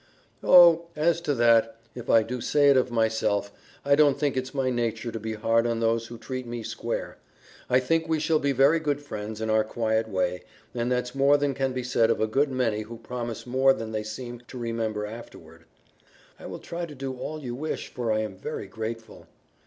"Oh, 0.43 0.87
as 0.95 1.21
to 1.21 1.35
that, 1.35 1.77
if 1.93 2.09
I 2.09 2.23
do 2.23 2.41
say 2.41 2.71
it 2.71 2.75
of 2.75 2.89
myself, 2.89 3.51
I 3.85 3.93
don't 3.93 4.17
think 4.19 4.35
it's 4.35 4.51
my 4.51 4.71
nature 4.71 5.11
to 5.11 5.19
be 5.19 5.35
hard 5.35 5.67
on 5.67 5.79
those 5.79 6.07
who 6.07 6.17
treat 6.17 6.47
me 6.47 6.63
square. 6.63 7.19
I 7.69 7.79
think 7.79 8.09
we 8.09 8.17
shall 8.19 8.39
be 8.39 8.51
very 8.51 8.79
good 8.79 8.99
friends 8.99 9.41
in 9.41 9.51
our 9.51 9.63
quiet 9.63 10.09
way, 10.09 10.41
and 10.73 10.91
that's 10.91 11.13
more 11.13 11.37
than 11.37 11.53
can 11.53 11.71
be 11.71 11.83
said 11.83 12.09
of 12.09 12.19
a 12.19 12.25
good 12.25 12.49
many 12.49 12.81
who 12.81 12.97
promise 12.97 13.45
more 13.45 13.73
than 13.75 13.91
they 13.91 14.01
seem 14.01 14.39
to 14.47 14.57
remember 14.57 15.05
afterward." 15.05 15.65
"I 16.39 16.47
will 16.47 16.57
try 16.57 16.87
to 16.87 16.95
do 16.95 17.13
all 17.15 17.39
you 17.39 17.53
wish 17.53 17.89
for 17.89 18.11
I 18.11 18.21
am 18.21 18.35
very 18.37 18.65
grateful." 18.65 19.27